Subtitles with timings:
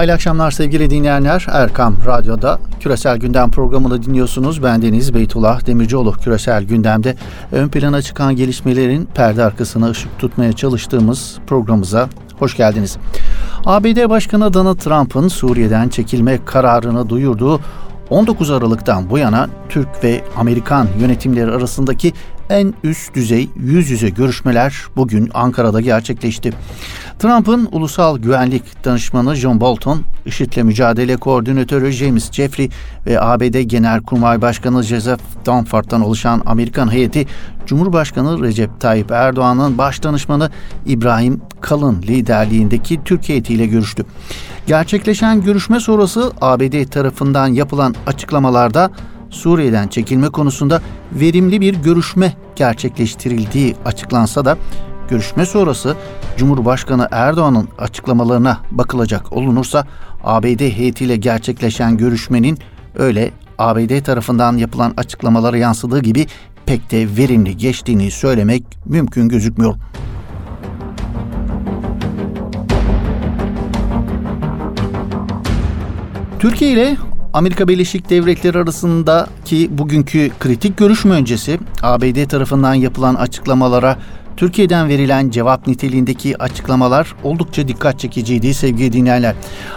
[0.00, 1.46] Hayırlı akşamlar sevgili dinleyenler.
[1.50, 4.62] Erkam Radyo'da Küresel Gündem programını dinliyorsunuz.
[4.62, 6.12] Ben Deniz Beytullah Demircioğlu.
[6.12, 7.16] Küresel Gündem'de
[7.52, 12.08] ön plana çıkan gelişmelerin perde arkasına ışık tutmaya çalıştığımız programımıza
[12.38, 12.96] hoş geldiniz.
[13.66, 17.60] ABD Başkanı Donald Trump'ın Suriye'den çekilme kararını duyurduğu
[18.10, 22.12] 19 Aralık'tan bu yana Türk ve Amerikan yönetimleri arasındaki
[22.50, 26.52] en üst düzey yüz yüze görüşmeler bugün Ankara'da gerçekleşti.
[27.20, 32.68] Trump'ın ulusal güvenlik danışmanı John Bolton, IŞİD'le mücadele koordinatörü James Jeffrey
[33.06, 37.26] ve ABD Genelkurmay Başkanı Joseph Dunford'dan oluşan Amerikan heyeti,
[37.66, 40.50] Cumhurbaşkanı Recep Tayyip Erdoğan'ın baş danışmanı
[40.86, 44.04] İbrahim Kalın liderliğindeki Türk heyetiyle görüştü.
[44.66, 48.90] Gerçekleşen görüşme sonrası ABD tarafından yapılan açıklamalarda
[49.30, 54.56] Suriye'den çekilme konusunda verimli bir görüşme gerçekleştirildiği açıklansa da
[55.10, 55.96] görüşme sonrası
[56.36, 59.86] Cumhurbaşkanı Erdoğan'ın açıklamalarına bakılacak olunursa
[60.24, 62.58] ABD heyetiyle gerçekleşen görüşmenin
[62.94, 66.26] öyle ABD tarafından yapılan açıklamalara yansıdığı gibi
[66.66, 69.74] pek de verimli geçtiğini söylemek mümkün gözükmüyor.
[76.38, 76.96] Türkiye ile
[77.32, 83.98] Amerika Birleşik Devletleri arasındaki bugünkü kritik görüşme öncesi ABD tarafından yapılan açıklamalara
[84.36, 89.34] Türkiye'den verilen cevap niteliğindeki açıklamalar oldukça dikkat çekiciydi sevgili dinleyenler.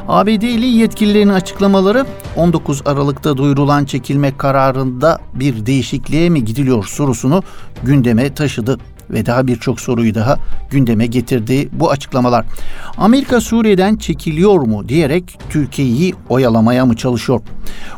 [0.08, 7.44] ABD'li yetkililerin açıklamaları 19 Aralık'ta duyurulan çekilme kararında bir değişikliğe mi gidiliyor sorusunu
[7.84, 8.78] gündeme taşıdı
[9.09, 10.38] ve daha birçok soruyu daha
[10.70, 12.46] gündeme getirdi bu açıklamalar.
[12.98, 17.42] Amerika Suriye'den çekiliyor mu diyerek Türkiye'yi oyalamaya mı çalışıyor?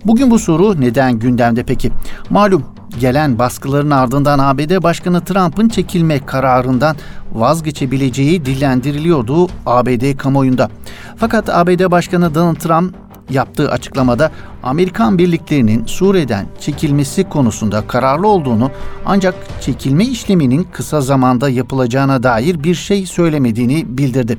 [0.05, 1.91] Bugün bu soru neden gündemde peki?
[2.29, 2.63] Malum
[2.99, 6.95] gelen baskıların ardından ABD Başkanı Trump'ın çekilme kararından
[7.33, 10.69] vazgeçebileceği dillendiriliyordu ABD kamuoyunda.
[11.17, 12.95] Fakat ABD Başkanı Donald Trump
[13.29, 14.31] yaptığı açıklamada
[14.65, 18.71] Amerikan birliklerinin Suriye'den çekilmesi konusunda kararlı olduğunu
[19.05, 24.37] ancak çekilme işleminin kısa zamanda yapılacağına dair bir şey söylemediğini bildirdi.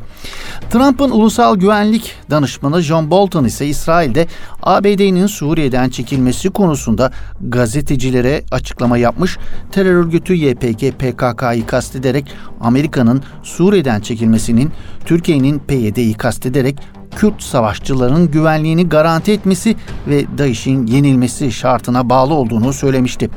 [0.71, 4.27] Trump'ın ulusal güvenlik danışmanı John Bolton ise İsrail'de
[4.63, 9.39] ABD'nin Suriye'den çekilmesi konusunda gazetecilere açıklama yapmış,
[9.73, 14.71] terör örgütü YPG PKK'yı kastederek Amerika'nın Suriye'den çekilmesinin
[15.05, 16.77] Türkiye'nin PYD'yi kastederek
[17.17, 19.77] Kürt savaşçıların güvenliğini garanti etmesi
[20.07, 23.31] ve DAEŞ'in yenilmesi şartına bağlı olduğunu söylemişti.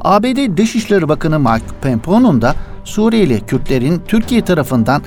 [0.00, 2.54] ABD Dışişleri Bakanı Mike Pompeo'nun da
[2.84, 5.02] Suriyeli Kürtlerin Türkiye tarafından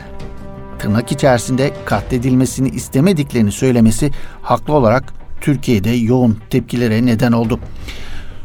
[0.79, 4.11] tırnak içerisinde katledilmesini istemediklerini söylemesi
[4.41, 7.59] haklı olarak Türkiye'de yoğun tepkilere neden oldu.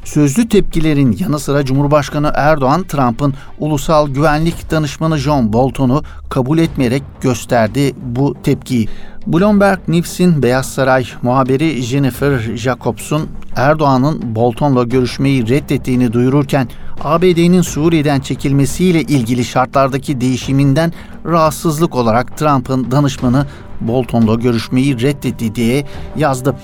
[0.05, 7.95] Sözlü tepkilerin yanı sıra Cumhurbaşkanı Erdoğan, Trump'ın ulusal güvenlik danışmanı John Bolton'u kabul etmeyerek gösterdi
[8.03, 8.89] bu tepkiyi.
[9.27, 16.69] Bloomberg News'in Beyaz Saray muhabiri Jennifer Jacobs'un Erdoğan'ın Bolton'la görüşmeyi reddettiğini duyururken
[17.05, 20.93] ABD'nin Suriye'den çekilmesiyle ilgili şartlardaki değişiminden
[21.27, 23.47] rahatsızlık olarak Trump'ın danışmanı
[23.81, 25.84] Bolton'la görüşmeyi reddetti diye
[26.17, 26.57] yazdı.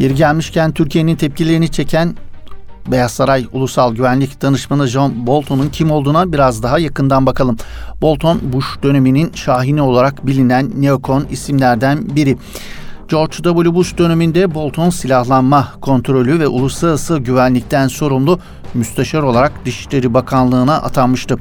[0.00, 2.16] Yeri gelmişken Türkiye'nin tepkilerini çeken
[2.86, 7.56] Beyaz Saray Ulusal Güvenlik Danışmanı John Bolton'un kim olduğuna biraz daha yakından bakalım.
[8.02, 12.36] Bolton, Bush döneminin şahini olarak bilinen neokon isimlerden biri.
[13.08, 13.74] George W.
[13.74, 18.38] Bush döneminde Bolton silahlanma kontrolü ve uluslararası güvenlikten sorumlu
[18.74, 21.36] müsteşar olarak Dışişleri Bakanlığı'na atanmıştı.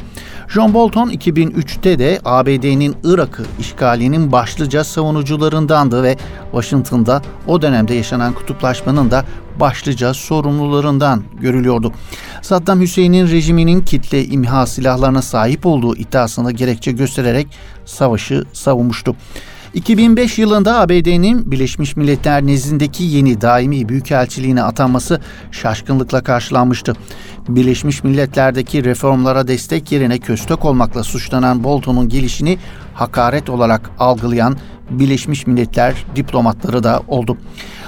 [0.47, 6.18] John Bolton 2003'te de ABD'nin Irak'ı işgalinin başlıca savunucularındandı ve
[6.51, 9.25] Washington'da o dönemde yaşanan kutuplaşmanın da
[9.59, 11.94] başlıca sorumlularından görülüyordu.
[12.41, 17.47] Saddam Hüseyin'in rejiminin kitle imha silahlarına sahip olduğu iddiasını gerekçe göstererek
[17.85, 19.16] savaşı savunmuştu.
[19.74, 25.22] 2005 yılında ABD'nin Birleşmiş Milletler nezdindeki yeni daimi büyükelçiliğine atanması
[25.52, 26.94] şaşkınlıkla karşılanmıştı.
[27.50, 32.57] Birleşmiş Milletler'deki reformlara destek yerine köstek olmakla suçlanan Bolton'un gelişini
[33.00, 34.57] hakaret olarak algılayan
[34.90, 37.38] Birleşmiş Milletler diplomatları da oldu.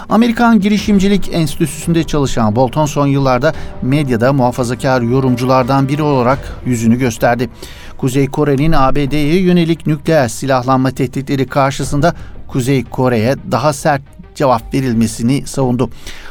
[0.10, 7.50] Amerikan Girişimcilik Enstitüsü'nde çalışan Bolton son yıllarda medyada muhafazakar yorumculardan biri olarak yüzünü gösterdi.
[7.98, 12.16] Kuzey Kore'nin ABD'ye yönelik nükleer silahlanma tehditleri karşısında
[12.48, 14.02] Kuzey Kore'ye daha sert
[14.36, 15.90] cevap verilmesini savundu.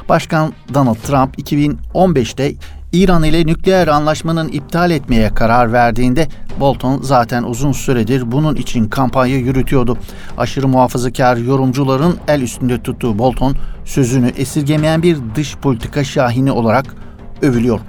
[0.09, 2.55] Başkan Donald Trump 2015'te
[2.93, 6.29] İran ile nükleer anlaşmanın iptal etmeye karar verdiğinde
[6.61, 9.99] Bolton zaten uzun süredir bunun için kampanya yürütüyordu.
[10.39, 16.95] Aşırı muhafazakar yorumcuların el üstünde tuttuğu Bolton sözünü esirgemeyen bir dış politika şahini olarak
[17.43, 17.81] övülüyor.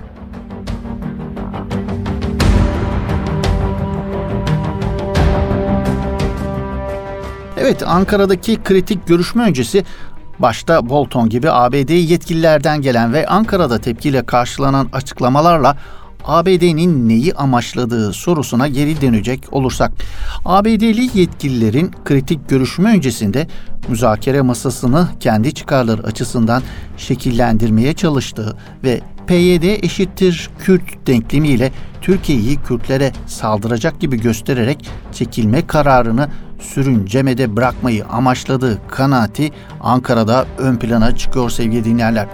[7.58, 9.86] Evet Ankara'daki kritik görüşme öncesi
[10.42, 15.78] başta Bolton gibi ABD yetkililerden gelen ve Ankara'da tepkiyle karşılanan açıklamalarla
[16.24, 19.92] ABD'nin neyi amaçladığı sorusuna geri dönecek olursak,
[20.46, 23.48] ABD'li yetkililerin kritik görüşme öncesinde
[23.88, 26.64] müzakere masasını kendi çıkarları açısından
[26.98, 31.72] şekillendirmeye çalıştığı ve PYD eşittir Kürt denklemiyle
[32.02, 36.30] Türkiye'yi Kürtlere saldıracak gibi göstererek çekilme kararını
[36.60, 39.52] sürüncemede bırakmayı amaçladığı kanaati
[39.82, 42.28] Ankara'da ön plana çıkıyor sevgili dinleyenler.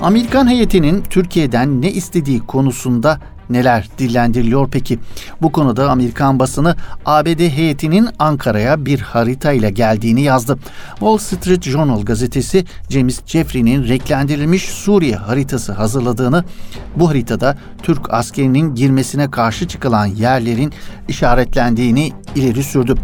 [0.00, 4.98] Amerikan heyetinin Türkiye'den ne istediği konusunda neler dillendiriliyor peki?
[5.42, 6.76] Bu konuda Amerikan basını
[7.06, 10.58] ABD heyetinin Ankara'ya bir harita ile geldiğini yazdı.
[10.90, 16.44] Wall Street Journal gazetesi James Jeffrey'nin renklendirilmiş Suriye haritası hazırladığını,
[16.96, 20.72] bu haritada Türk askerinin girmesine karşı çıkılan yerlerin
[21.08, 22.94] işaretlendiğini ileri sürdü.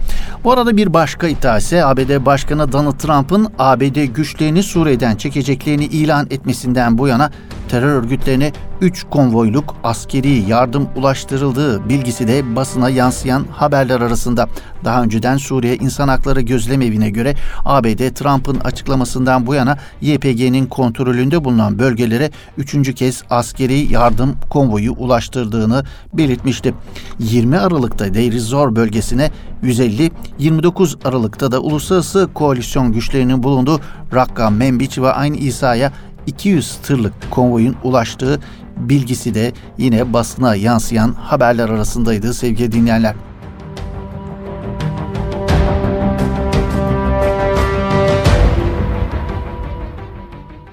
[0.44, 6.26] Bu arada bir başka iddia ise ABD Başkanı Donald Trump'ın ABD güçlerini Suriye'den çekeceklerini ilan
[6.30, 7.30] etmesinden bu yana
[7.70, 14.48] terör örgütlerine 3 konvoyluk askeri yardım ulaştırıldığı bilgisi de basına yansıyan haberler arasında.
[14.84, 17.34] Daha önceden Suriye İnsan Hakları Gözlem Evi'ne göre
[17.64, 25.84] ABD Trump'ın açıklamasından bu yana YPG'nin kontrolünde bulunan bölgelere üçüncü kez askeri yardım konvoyu ulaştırdığını
[26.12, 26.74] belirtmişti.
[27.18, 29.30] 20 Aralık'ta Deir Zor bölgesine
[29.62, 33.80] 150, 29 Aralık'ta da uluslararası koalisyon güçlerinin bulunduğu
[34.14, 35.92] Rakka, Membiç ve Ayn İsa'ya
[36.26, 38.40] 200 tırlık konvoyun ulaştığı
[38.76, 43.14] bilgisi de yine basına yansıyan haberler arasındaydı sevgili dinleyenler.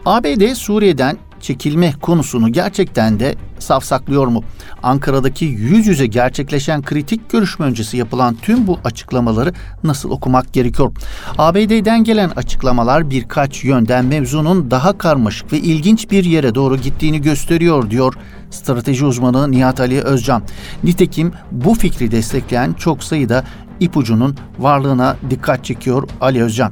[0.05, 4.43] ABD Suriye'den çekilme konusunu gerçekten de safsaklıyor mu?
[4.83, 9.53] Ankara'daki yüz yüze gerçekleşen kritik görüşme öncesi yapılan tüm bu açıklamaları
[9.83, 10.91] nasıl okumak gerekiyor?
[11.37, 17.89] ABD'den gelen açıklamalar birkaç yönden mevzunun daha karmaşık ve ilginç bir yere doğru gittiğini gösteriyor
[17.89, 18.13] diyor
[18.49, 20.43] strateji uzmanı Nihat Ali Özcan.
[20.83, 23.43] Nitekim bu fikri destekleyen çok sayıda
[23.79, 26.71] ipucunun varlığına dikkat çekiyor Ali Özcan.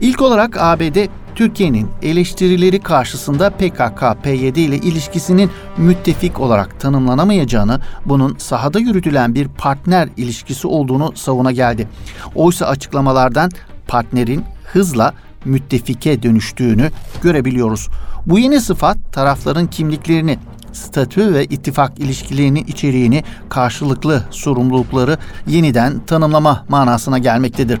[0.00, 0.96] İlk olarak ABD
[1.34, 10.66] Türkiye'nin eleştirileri karşısında PKK-PYD ile ilişkisinin müttefik olarak tanımlanamayacağını, bunun sahada yürütülen bir partner ilişkisi
[10.66, 11.88] olduğunu savuna geldi.
[12.34, 13.50] Oysa açıklamalardan
[13.88, 15.14] partnerin hızla
[15.44, 16.90] müttefike dönüştüğünü
[17.22, 17.88] görebiliyoruz.
[18.26, 20.38] Bu yeni sıfat tarafların kimliklerini
[20.72, 27.78] statü ve ittifak ilişkilerinin içeriğini, karşılıklı sorumlulukları yeniden tanımlama manasına gelmektedir.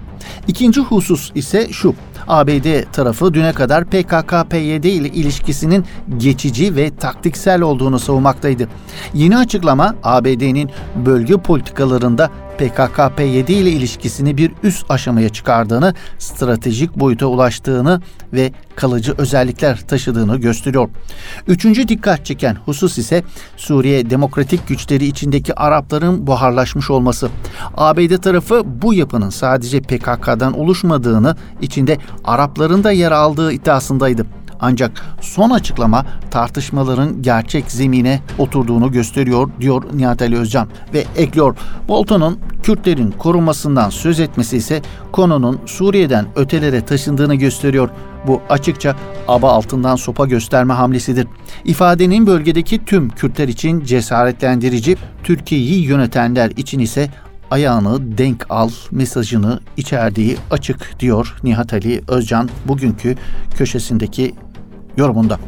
[0.48, 1.94] İkinci husus ise şu.
[2.28, 5.84] ABD tarafı düne kadar PKK-PYD ile ilişkisinin
[6.16, 8.68] geçici ve taktiksel olduğunu savunmaktaydı.
[9.14, 10.70] Yeni açıklama ABD'nin
[11.06, 18.00] bölge politikalarında PKK-PYD ile ilişkisini bir üst aşamaya çıkardığını, stratejik boyuta ulaştığını
[18.32, 20.88] ve kalıcı özellikler taşıdığını gösteriyor.
[21.48, 23.22] Üçüncü dikkat çeken husus ise
[23.56, 27.28] Suriye demokratik güçleri içindeki Arapların buharlaşmış olması.
[27.76, 34.26] ABD tarafı bu yapının sadece PKK'dan oluşmadığını, içinde Arapların da yer aldığı iddiasındaydı.
[34.60, 41.56] Ancak son açıklama tartışmaların gerçek zemine oturduğunu gösteriyor diyor Nihat Ali Özcan ve ekliyor.
[41.88, 47.88] Bolton'un Kürtlerin korunmasından söz etmesi ise konunun Suriye'den ötelere taşındığını gösteriyor.
[48.26, 48.96] Bu açıkça
[49.28, 51.26] aba altından sopa gösterme hamlesidir.
[51.64, 57.10] İfadenin bölgedeki tüm Kürtler için cesaretlendirici, Türkiye'yi yönetenler için ise
[57.54, 63.16] ayağını denk al mesajını içerdiği açık diyor Nihat Ali Özcan bugünkü
[63.56, 64.34] köşesindeki
[64.96, 65.38] yorumunda.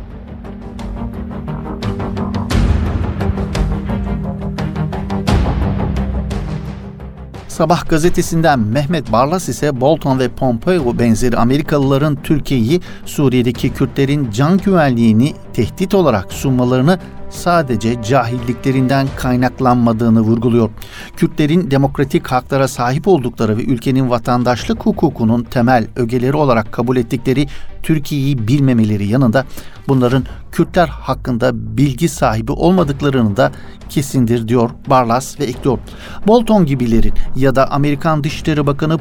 [7.48, 15.34] Sabah gazetesinden Mehmet Barlas ise Bolton ve Pompeo benzeri Amerikalıların Türkiye'yi Suriye'deki Kürtlerin can güvenliğini
[15.52, 16.98] tehdit olarak sunmalarını
[17.30, 20.70] sadece cahilliklerinden kaynaklanmadığını vurguluyor.
[21.16, 27.46] Kürtlerin demokratik haklara sahip oldukları ve ülkenin vatandaşlık hukukunun temel ögeleri olarak kabul ettikleri
[27.82, 29.44] Türkiye'yi bilmemeleri yanında
[29.88, 33.52] bunların Kürtler hakkında bilgi sahibi olmadıklarını da
[33.88, 35.78] kesindir diyor Barlas ve ekliyor.
[36.26, 38.98] Bolton gibilerin ya da Amerikan Dışişleri Bakanı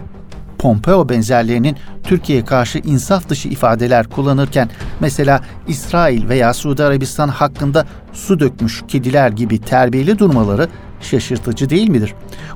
[0.66, 4.70] Pompeo benzerlerinin Türkiye'ye karşı insaf dışı ifadeler kullanırken
[5.00, 10.68] mesela İsrail veya Suudi Arabistan hakkında su dökmüş kediler gibi terbiyeli durmaları
[11.02, 12.14] şaşırtıcı değil midir?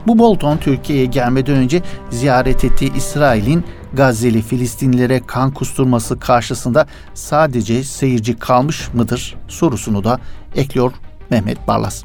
[0.07, 3.63] Bu Bolton Türkiye'ye gelmeden önce ziyaret ettiği İsrail'in
[3.93, 10.19] Gazze'li Filistinlilere kan kusturması karşısında sadece seyirci kalmış mıdır sorusunu da
[10.55, 10.91] ekliyor
[11.29, 12.03] Mehmet Barlas.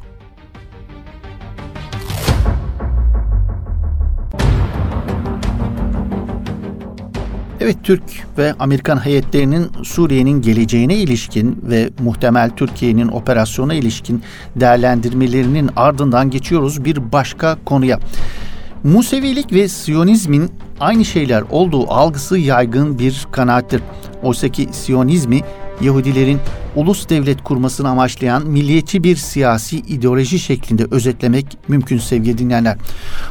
[7.65, 8.03] Evet Türk
[8.37, 14.23] ve Amerikan heyetlerinin Suriye'nin geleceğine ilişkin ve muhtemel Türkiye'nin operasyona ilişkin
[14.55, 17.99] değerlendirmelerinin ardından geçiyoruz bir başka konuya.
[18.83, 23.81] Musevilik ve Siyonizmin aynı şeyler olduğu algısı yaygın bir kanaattir.
[24.23, 25.41] Oysa ki Siyonizmi
[25.81, 26.39] Yahudilerin
[26.75, 32.77] ulus devlet kurmasını amaçlayan milliyetçi bir siyasi ideoloji şeklinde özetlemek mümkün sevgili dinleyenler.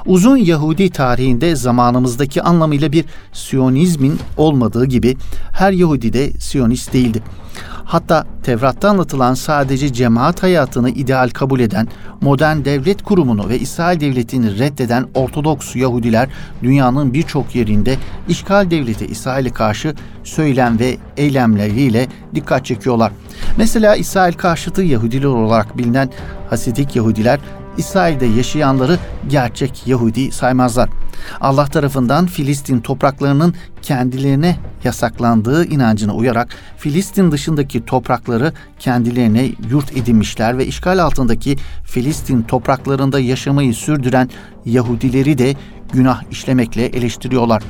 [0.06, 5.16] Uzun Yahudi tarihinde zamanımızdaki anlamıyla bir Siyonizmin olmadığı gibi
[5.52, 7.22] her Yahudi de Siyonist değildi.
[7.84, 11.88] Hatta Tevrat'ta anlatılan sadece cemaat hayatını ideal kabul eden,
[12.20, 16.28] modern devlet kurumunu ve İsrail devletini reddeden Ortodoks Yahudiler
[16.62, 17.96] dünyanın birçok yerinde
[18.28, 23.12] işgal devleti İsrail'e karşı söylem ve eylemleriyle dikkat çekiyorlar.
[23.58, 26.10] Mesela İsrail karşıtı Yahudiler olarak bilinen
[26.50, 27.40] Hasidik Yahudiler
[27.78, 30.90] İsrail'de yaşayanları gerçek Yahudi saymazlar.
[31.40, 40.66] Allah tarafından Filistin topraklarının kendilerine yasaklandığı inancına uyarak Filistin dışındaki toprakları kendilerine yurt edinmişler ve
[40.66, 44.30] işgal altındaki Filistin topraklarında yaşamayı sürdüren
[44.64, 45.54] Yahudileri de
[45.92, 47.62] günah işlemekle eleştiriyorlar.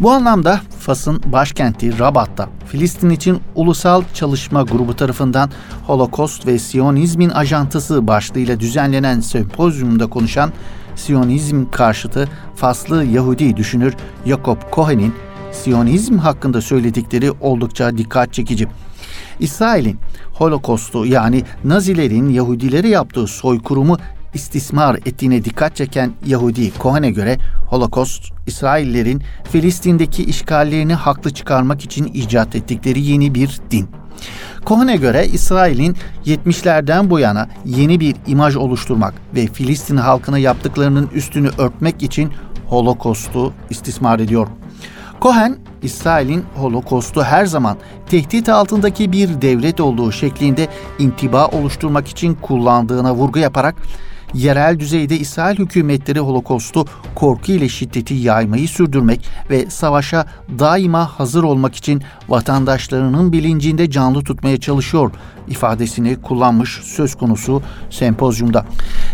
[0.00, 5.50] Bu anlamda Fas'ın başkenti Rabat'ta Filistin için Ulusal Çalışma Grubu tarafından
[5.86, 10.52] Holokost ve Siyonizmin ajantısı başlığıyla düzenlenen sempozyumda konuşan
[10.96, 13.94] Siyonizm karşıtı Faslı Yahudi düşünür
[14.26, 15.14] Jacob Cohen'in
[15.52, 18.68] Siyonizm hakkında söyledikleri oldukça dikkat çekici.
[19.40, 19.98] İsrail'in
[20.34, 23.96] Holokostu yani Nazilerin Yahudilere yaptığı soykırımı
[24.34, 32.56] istismar ettiğine dikkat çeken Yahudi Cohen'e göre Holokost, İsraillerin Filistin'deki işgallerini haklı çıkarmak için icat
[32.56, 33.88] ettikleri yeni bir din.
[34.66, 41.50] Cohen'e göre İsrail'in 70'lerden bu yana yeni bir imaj oluşturmak ve Filistin halkına yaptıklarının üstünü
[41.58, 42.32] örtmek için
[42.66, 44.48] Holokost'u istismar ediyor.
[45.22, 47.76] Cohen, İsrail'in Holokostu her zaman
[48.10, 50.68] tehdit altındaki bir devlet olduğu şeklinde
[50.98, 53.74] intiba oluşturmak için kullandığına vurgu yaparak
[54.34, 60.26] yerel düzeyde İsrail hükümetleri Holokostu korku ile şiddeti yaymayı sürdürmek ve savaşa
[60.58, 65.10] daima hazır olmak için vatandaşlarının bilincinde canlı tutmaya çalışıyor
[65.48, 68.66] ifadesini kullanmış söz konusu sempozyumda.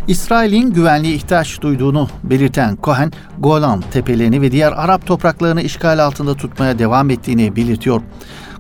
[0.09, 6.78] İsrail'in güvenliğe ihtiyaç duyduğunu belirten Cohen, Golan tepelerini ve diğer Arap topraklarını işgal altında tutmaya
[6.78, 8.02] devam ettiğini belirtiyor.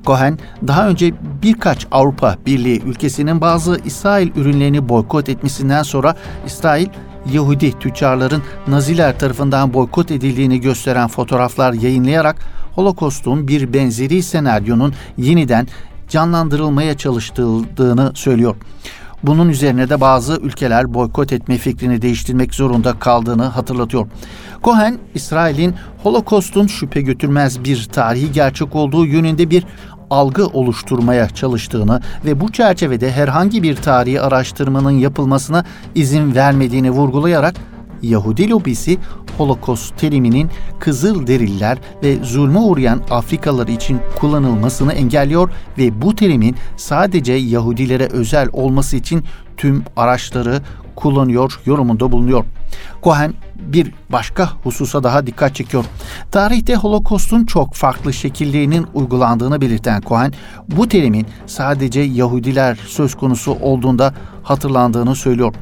[0.06, 6.14] Cohen daha önce birkaç Avrupa Birliği ülkesinin bazı İsrail ürünlerini boykot etmesinden sonra
[6.46, 6.86] İsrail
[7.32, 12.36] Yahudi tüccarların Naziler tarafından boykot edildiğini gösteren fotoğraflar yayınlayarak
[12.74, 15.66] Holokost'un bir benzeri senaryonun yeniden
[16.08, 18.56] canlandırılmaya çalıştığını söylüyor.
[19.22, 24.06] Bunun üzerine de bazı ülkeler boykot etme fikrini değiştirmek zorunda kaldığını hatırlatıyor.
[24.64, 29.66] Cohen, İsrail'in Holokost'un şüphe götürmez bir tarihi gerçek olduğu yönünde bir
[30.10, 37.54] algı oluşturmaya çalıştığını ve bu çerçevede herhangi bir tarihi araştırmanın yapılmasına izin vermediğini vurgulayarak
[38.02, 38.98] Yahudi lobisi
[39.38, 47.32] Holocaust teriminin Kızıl Deriller ve zulme uğrayan Afrikalılar için kullanılmasını engelliyor ve bu terimin sadece
[47.32, 49.24] Yahudilere özel olması için
[49.56, 50.60] tüm araçları
[50.96, 52.44] kullanıyor yorumunda bulunuyor.
[53.02, 53.34] Cohen
[53.66, 55.84] bir başka hususa daha dikkat çekiyor.
[56.30, 60.32] Tarihte Holokost'un çok farklı şekillerinin uygulandığını belirten Cohen,
[60.68, 65.54] bu terimin sadece Yahudiler söz konusu olduğunda hatırlandığını söylüyor.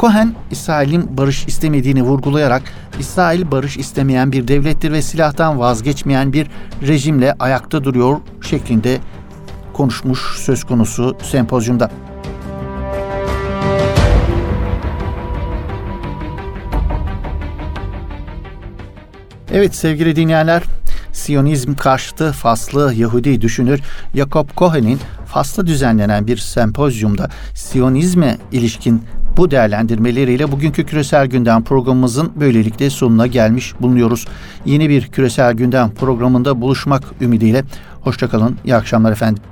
[0.00, 2.62] Cohen, İsrail'in barış istemediğini vurgulayarak
[2.98, 6.50] İsrail barış istemeyen bir devlettir ve silahtan vazgeçmeyen bir
[6.82, 8.98] rejimle ayakta duruyor şeklinde
[9.72, 11.90] konuşmuş söz konusu sempozyumda.
[19.52, 20.62] Evet sevgili dinleyenler,
[21.12, 23.80] Siyonizm karşıtı Faslı Yahudi düşünür
[24.14, 29.02] Jacob Cohen'in Fas'ta düzenlenen bir sempozyumda Siyonizme ilişkin
[29.36, 34.26] bu değerlendirmeleriyle bugünkü Küresel Gündem programımızın böylelikle sonuna gelmiş bulunuyoruz.
[34.64, 37.64] Yeni bir Küresel Gündem programında buluşmak ümidiyle.
[38.00, 39.42] Hoşçakalın, iyi akşamlar efendim.